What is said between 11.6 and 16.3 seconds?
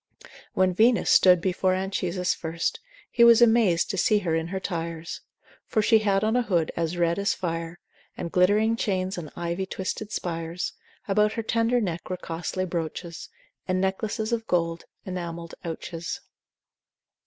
neck were costly brooches, And necklaces of gold, enamell'd ouches.